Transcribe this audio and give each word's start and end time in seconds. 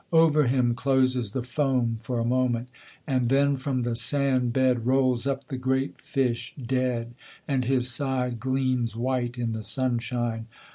Over 0.11 0.47
him 0.47 0.73
closes 0.73 1.31
the 1.31 1.43
foam 1.43 1.97
for 2.01 2.17
a 2.17 2.25
moment; 2.25 2.69
and 3.05 3.29
then 3.29 3.55
from 3.55 3.83
the 3.83 3.95
sand 3.95 4.51
bed 4.51 4.87
Rolls 4.87 5.27
up 5.27 5.45
the 5.45 5.57
great 5.59 6.01
fish, 6.01 6.55
dead, 6.55 7.13
and 7.47 7.65
his 7.65 7.87
side 7.87 8.39
gleams 8.39 8.95
white 8.95 9.37
in 9.37 9.51
the 9.51 9.61
sunshine. 9.61 10.47